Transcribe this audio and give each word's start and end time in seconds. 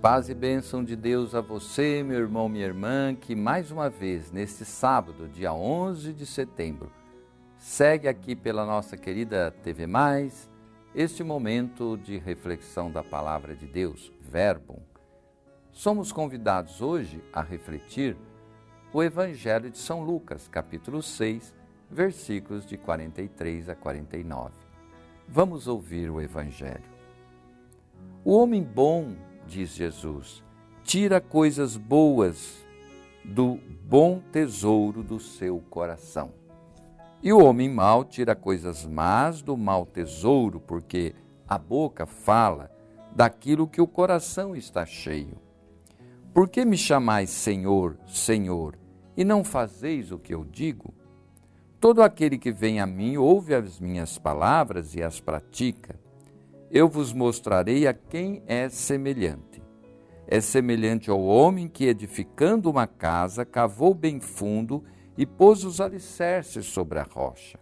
Paz 0.00 0.28
e 0.28 0.34
bênção 0.34 0.84
de 0.84 0.94
Deus 0.94 1.34
a 1.34 1.40
você, 1.40 2.04
meu 2.04 2.20
irmão, 2.20 2.48
minha 2.48 2.64
irmã, 2.64 3.16
que 3.20 3.34
mais 3.34 3.72
uma 3.72 3.90
vez, 3.90 4.30
neste 4.30 4.64
sábado, 4.64 5.28
dia 5.28 5.52
11 5.52 6.12
de 6.12 6.24
setembro, 6.24 6.92
segue 7.56 8.06
aqui 8.06 8.36
pela 8.36 8.64
nossa 8.64 8.96
querida 8.96 9.50
TV 9.50 9.88
Mais 9.88 10.48
este 10.94 11.24
momento 11.24 11.96
de 11.96 12.16
reflexão 12.16 12.92
da 12.92 13.02
palavra 13.02 13.56
de 13.56 13.66
Deus, 13.66 14.12
Verbo. 14.20 14.80
Somos 15.72 16.12
convidados 16.12 16.80
hoje 16.80 17.20
a 17.32 17.42
refletir 17.42 18.16
o 18.92 19.02
Evangelho 19.02 19.68
de 19.68 19.78
São 19.78 20.04
Lucas, 20.04 20.46
capítulo 20.46 21.02
6, 21.02 21.52
versículos 21.90 22.64
de 22.64 22.78
43 22.78 23.68
a 23.68 23.74
49. 23.74 24.54
Vamos 25.26 25.66
ouvir 25.66 26.08
o 26.08 26.20
Evangelho. 26.20 26.98
O 28.24 28.36
homem 28.36 28.62
bom 28.62 29.26
diz 29.48 29.70
Jesus, 29.70 30.44
tira 30.84 31.20
coisas 31.20 31.76
boas 31.76 32.64
do 33.24 33.58
bom 33.82 34.20
tesouro 34.30 35.02
do 35.02 35.18
seu 35.18 35.58
coração. 35.70 36.32
E 37.22 37.32
o 37.32 37.42
homem 37.42 37.68
mau 37.68 38.04
tira 38.04 38.36
coisas 38.36 38.84
más 38.84 39.40
do 39.42 39.56
mau 39.56 39.86
tesouro, 39.86 40.60
porque 40.60 41.14
a 41.48 41.58
boca 41.58 42.04
fala 42.06 42.70
daquilo 43.16 43.66
que 43.66 43.80
o 43.80 43.86
coração 43.86 44.54
está 44.54 44.84
cheio. 44.84 45.38
Por 46.32 46.48
que 46.48 46.64
me 46.64 46.76
chamais 46.76 47.30
Senhor, 47.30 47.96
Senhor, 48.06 48.78
e 49.16 49.24
não 49.24 49.42
fazeis 49.42 50.12
o 50.12 50.18
que 50.18 50.34
eu 50.34 50.44
digo? 50.44 50.94
Todo 51.80 52.02
aquele 52.02 52.38
que 52.38 52.52
vem 52.52 52.80
a 52.80 52.86
mim 52.86 53.16
ouve 53.16 53.54
as 53.54 53.80
minhas 53.80 54.18
palavras 54.18 54.94
e 54.94 55.02
as 55.02 55.18
pratica 55.18 55.98
eu 56.70 56.88
vos 56.88 57.12
mostrarei 57.12 57.86
a 57.86 57.94
quem 57.94 58.42
é 58.46 58.68
semelhante. 58.68 59.62
É 60.26 60.40
semelhante 60.40 61.08
ao 61.08 61.22
homem 61.22 61.68
que, 61.68 61.86
edificando 61.86 62.70
uma 62.70 62.86
casa, 62.86 63.44
cavou 63.44 63.94
bem 63.94 64.20
fundo 64.20 64.84
e 65.16 65.24
pôs 65.24 65.64
os 65.64 65.80
alicerces 65.80 66.66
sobre 66.66 66.98
a 66.98 67.02
rocha. 67.02 67.58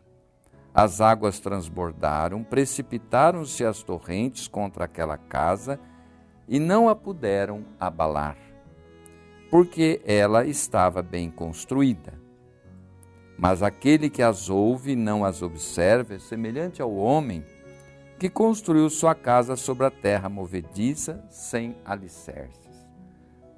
As 0.75 1.01
águas 1.01 1.39
transbordaram, 1.39 2.43
precipitaram-se 2.43 3.65
as 3.65 3.83
torrentes 3.83 4.49
contra 4.49 4.85
aquela 4.85 5.17
casa 5.17 5.79
e 6.49 6.59
não 6.59 6.89
a 6.89 6.95
puderam 6.95 7.65
abalar, 7.79 8.37
porque 9.51 10.03
ela 10.05 10.45
estava 10.45 11.01
bem 11.01 11.31
construída. 11.31 12.21
Mas 13.39 13.63
aquele 13.63 14.11
que 14.11 14.23
as 14.23 14.51
ouve 14.51 14.93
e 14.93 14.97
não 14.97 15.25
as 15.25 15.41
observa 15.41 16.15
é 16.15 16.19
semelhante 16.19 16.83
ao 16.83 16.95
homem 16.95 17.45
que 18.19 18.31
construiu 18.31 18.89
sua 18.89 19.15
casa 19.15 19.57
sobre 19.57 19.87
a 19.87 19.91
terra 19.91 20.29
movediça, 20.29 21.23
sem 21.29 21.77
alicerces. 21.85 22.87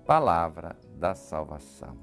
Palavra 0.04 0.76
da 0.96 1.14
salvação. 1.14 1.96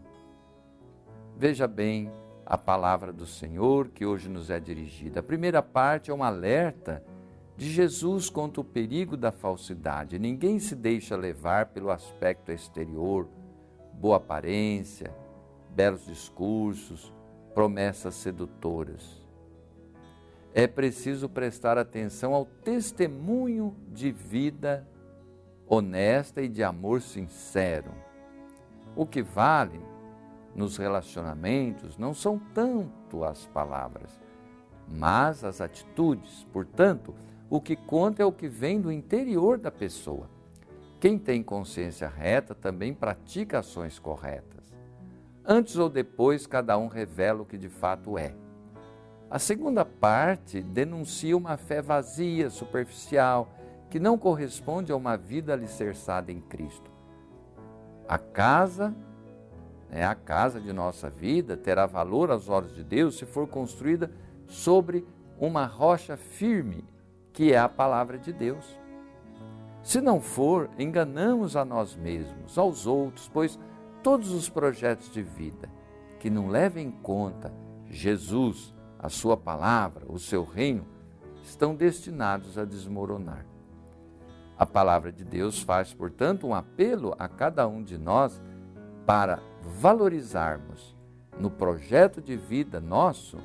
Veja 1.35 1.67
bem 1.67 2.09
a 2.45 2.57
palavra 2.57 3.11
do 3.11 3.25
Senhor 3.25 3.89
que 3.89 4.05
hoje 4.05 4.29
nos 4.29 4.49
é 4.49 4.59
dirigida. 4.59 5.19
A 5.19 5.23
primeira 5.23 5.61
parte 5.61 6.11
é 6.11 6.13
um 6.13 6.23
alerta 6.23 7.03
de 7.57 7.69
Jesus 7.69 8.29
contra 8.29 8.61
o 8.61 8.65
perigo 8.65 9.17
da 9.17 9.33
falsidade. 9.33 10.17
Ninguém 10.17 10.57
se 10.59 10.75
deixa 10.75 11.17
levar 11.17 11.67
pelo 11.67 11.91
aspecto 11.91 12.53
exterior, 12.53 13.27
boa 13.93 14.17
aparência, 14.17 15.13
belos 15.71 16.05
discursos, 16.05 17.13
promessas 17.53 18.15
sedutoras 18.15 19.24
é 20.57 20.67
preciso 20.67 21.27
prestar 21.27 21.77
atenção 21.77 22.33
ao 22.33 22.45
testemunho 22.45 23.75
de 23.89 24.09
vida 24.09 24.87
honesta 25.67 26.41
e 26.41 26.47
de 26.47 26.63
amor 26.63 27.01
sincero. 27.01 27.91
O 28.95 29.05
que 29.05 29.21
vale 29.21 29.81
nos 30.55 30.77
relacionamentos 30.77 31.97
não 31.97 32.13
são 32.13 32.39
tanto 32.53 33.25
as 33.25 33.45
palavras, 33.47 34.17
mas 34.87 35.43
as 35.43 35.59
atitudes. 35.59 36.47
Portanto, 36.53 37.13
o 37.49 37.59
que 37.59 37.75
conta 37.75 38.23
é 38.23 38.25
o 38.25 38.31
que 38.31 38.47
vem 38.47 38.79
do 38.79 38.89
interior 38.89 39.57
da 39.57 39.69
pessoa. 39.69 40.29
Quem 41.01 41.19
tem 41.19 41.43
consciência 41.43 42.07
reta 42.07 42.55
também 42.55 42.93
pratica 42.93 43.59
ações 43.59 43.99
corretas. 43.99 44.73
Antes 45.43 45.75
ou 45.75 45.89
depois, 45.89 46.47
cada 46.47 46.77
um 46.77 46.87
revela 46.87 47.41
o 47.41 47.45
que 47.45 47.57
de 47.57 47.67
fato 47.67 48.17
é. 48.17 48.44
A 49.29 49.39
segunda 49.39 49.83
parte 49.83 50.61
denuncia 50.61 51.35
uma 51.35 51.57
fé 51.57 51.81
vazia, 51.81 52.49
superficial, 52.49 53.49
que 53.89 53.99
não 53.99 54.17
corresponde 54.17 54.91
a 54.91 54.95
uma 54.95 55.17
vida 55.17 55.53
alicerçada 55.53 56.31
em 56.31 56.39
Cristo. 56.39 56.91
A 58.07 58.17
casa, 58.17 58.93
é 59.89 60.05
a 60.05 60.13
casa 60.13 60.61
de 60.61 60.71
nossa 60.71 61.09
vida, 61.09 61.57
terá 61.57 61.85
valor 61.85 62.29
aos 62.29 62.49
olhos 62.49 62.75
de 62.75 62.83
Deus 62.83 63.17
se 63.17 63.25
for 63.25 63.47
construída 63.47 64.11
sobre 64.47 65.07
uma 65.39 65.65
rocha 65.65 66.15
firme, 66.15 66.85
que 67.33 67.51
é 67.51 67.57
a 67.57 67.67
palavra 67.69 68.17
de 68.17 68.31
Deus. 68.31 68.79
Se 69.81 70.01
não 70.01 70.21
for, 70.21 70.69
enganamos 70.77 71.55
a 71.55 71.65
nós 71.65 71.95
mesmos, 71.95 72.57
aos 72.57 72.85
outros, 72.85 73.29
pois 73.31 73.59
todos 74.03 74.31
os 74.31 74.49
projetos 74.49 75.11
de 75.11 75.23
vida 75.23 75.67
que 76.19 76.29
não 76.29 76.47
levem 76.47 76.87
em 76.87 76.91
conta 76.91 77.51
Jesus, 77.87 78.74
a 79.05 79.09
sua 79.09 79.37
palavra, 79.37 80.03
o 80.09 80.17
seu 80.17 80.43
reino, 80.43 80.83
estão 81.43 81.75
destinados 81.75 82.57
a 82.57 82.65
desmoronar. 82.65 83.45
A 84.57 84.65
palavra 84.65 85.11
de 85.11 85.23
Deus 85.23 85.61
faz, 85.61 85.93
portanto, 85.93 86.47
um 86.47 86.55
apelo 86.55 87.13
a 87.19 87.27
cada 87.27 87.67
um 87.67 87.83
de 87.83 87.99
nós 87.99 88.41
para 89.05 89.39
valorizarmos 89.61 90.95
no 91.39 91.51
projeto 91.51 92.19
de 92.19 92.35
vida 92.35 92.79
nosso, 92.79 93.37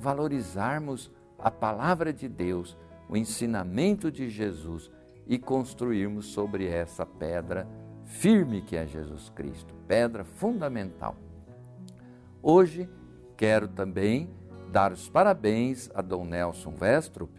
valorizarmos 0.00 1.12
a 1.38 1.52
palavra 1.52 2.12
de 2.12 2.28
Deus, 2.28 2.76
o 3.08 3.16
ensinamento 3.16 4.10
de 4.10 4.28
Jesus 4.28 4.90
e 5.24 5.38
construirmos 5.38 6.26
sobre 6.26 6.66
essa 6.66 7.06
pedra 7.06 7.68
firme 8.04 8.60
que 8.60 8.74
é 8.74 8.86
Jesus 8.86 9.30
Cristo, 9.30 9.72
pedra 9.86 10.24
fundamental. 10.24 11.14
Hoje 12.42 12.88
quero 13.36 13.68
também 13.68 14.30
dar 14.70 14.92
os 14.92 15.08
parabéns 15.08 15.90
a 15.94 16.02
Dom 16.02 16.24
Nelson 16.24 16.74
Westrup, 16.80 17.30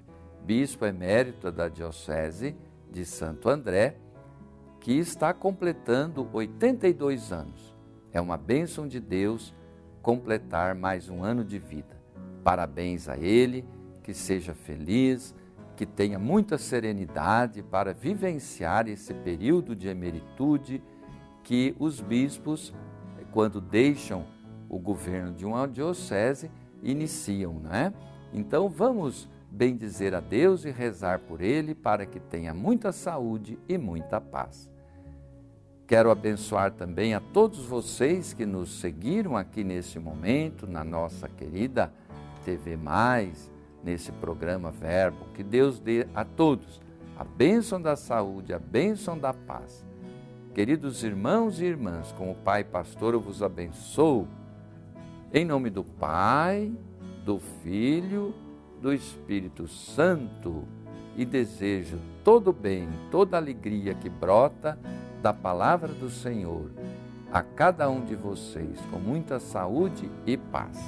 bispo 0.43 0.85
emérito 0.85 1.51
da 1.51 1.67
Diocese 1.67 2.55
de 2.89 3.05
Santo 3.05 3.49
André, 3.49 3.97
que 4.79 4.93
está 4.93 5.33
completando 5.33 6.27
82 6.31 7.31
anos. 7.31 7.75
É 8.13 8.21
uma 8.21 8.37
bênção 8.37 8.87
de 8.87 8.99
Deus 8.99 9.53
completar 10.01 10.73
mais 10.73 11.09
um 11.09 11.23
ano 11.23 11.43
de 11.43 11.59
vida. 11.59 11.97
Parabéns 12.43 13.09
a 13.09 13.17
ele, 13.17 13.65
que 14.01 14.13
seja 14.13 14.53
feliz, 14.53 15.35
que 15.75 15.85
tenha 15.85 16.17
muita 16.17 16.57
serenidade 16.57 17.61
para 17.61 17.93
vivenciar 17.93 18.87
esse 18.87 19.13
período 19.13 19.75
de 19.75 19.89
emeritude 19.89 20.81
que 21.43 21.75
os 21.77 21.99
bispos, 21.99 22.73
quando 23.31 23.59
deixam 23.59 24.25
o 24.69 24.79
governo 24.79 25.33
de 25.33 25.45
uma 25.45 25.67
diocese, 25.67 26.49
iniciam, 26.81 27.53
não 27.53 27.73
é? 27.73 27.93
Então 28.33 28.69
vamos 28.69 29.27
bendizer 29.49 30.13
a 30.13 30.19
Deus 30.19 30.65
e 30.65 30.71
rezar 30.71 31.19
por 31.19 31.41
ele 31.41 31.73
para 31.73 32.05
que 32.05 32.19
tenha 32.19 32.53
muita 32.53 32.91
saúde 32.91 33.57
e 33.67 33.77
muita 33.77 34.19
paz. 34.19 34.69
Quero 35.87 36.11
abençoar 36.11 36.71
também 36.71 37.13
a 37.13 37.19
todos 37.19 37.65
vocês 37.65 38.33
que 38.33 38.45
nos 38.45 38.81
seguiram 38.81 39.37
aqui 39.37 39.63
nesse 39.63 39.97
momento, 39.97 40.67
na 40.67 40.83
nossa 40.83 41.29
querida 41.29 41.93
TV 42.43 42.75
Mais, 42.75 43.49
nesse 43.81 44.11
programa 44.11 44.69
Verbo. 44.69 45.25
Que 45.33 45.43
Deus 45.43 45.79
dê 45.79 46.05
a 46.13 46.25
todos 46.25 46.81
a 47.17 47.23
bênção 47.23 47.81
da 47.81 47.95
saúde, 47.95 48.53
a 48.53 48.59
bênção 48.59 49.17
da 49.17 49.33
paz. 49.33 49.85
Queridos 50.53 51.03
irmãos 51.03 51.61
e 51.61 51.65
irmãs, 51.65 52.11
como 52.17 52.35
Pai 52.35 52.65
Pastor, 52.65 53.13
eu 53.13 53.21
vos 53.21 53.41
abençoo 53.41 54.27
em 55.33 55.43
nome 55.43 55.69
do 55.69 55.83
Pai, 55.83 56.71
do 57.25 57.39
Filho, 57.61 58.33
do 58.81 58.93
Espírito 58.93 59.67
Santo 59.67 60.63
e 61.15 61.25
desejo 61.25 61.99
todo 62.23 62.53
bem, 62.53 62.87
toda 63.11 63.37
alegria 63.37 63.93
que 63.93 64.09
brota 64.09 64.79
da 65.21 65.33
palavra 65.33 65.89
do 65.89 66.09
Senhor 66.09 66.71
a 67.31 67.41
cada 67.41 67.89
um 67.89 68.05
de 68.05 68.15
vocês 68.15 68.79
com 68.89 68.99
muita 68.99 69.39
saúde 69.39 70.09
e 70.25 70.37
paz. 70.37 70.79